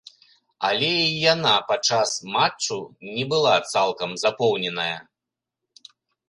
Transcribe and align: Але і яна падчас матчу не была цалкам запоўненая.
Але 0.67 0.87
і 1.01 1.17
яна 1.33 1.51
падчас 1.71 2.13
матчу 2.37 2.77
не 3.11 3.23
была 3.35 3.53
цалкам 3.73 4.17
запоўненая. 4.23 4.97